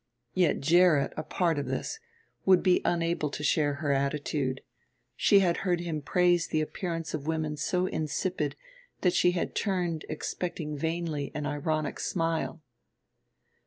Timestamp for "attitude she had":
3.91-5.57